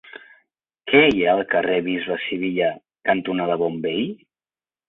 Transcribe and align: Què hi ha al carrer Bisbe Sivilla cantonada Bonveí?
Què 0.91 1.01
hi 1.09 1.21
ha 1.27 1.33
al 1.37 1.41
carrer 1.51 1.75
Bisbe 1.89 2.17
Sivilla 2.23 2.71
cantonada 3.11 3.63
Bonveí? 3.65 4.09